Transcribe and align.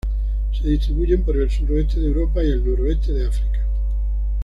Se 0.51 0.67
distribuyen 0.67 1.21
por 1.23 1.37
el 1.37 1.51
suroeste 1.51 1.99
de 1.99 2.07
Europa 2.07 2.43
y 2.43 2.47
el 2.49 2.65
noroeste 2.67 3.13
de 3.13 3.27
África. 3.27 3.59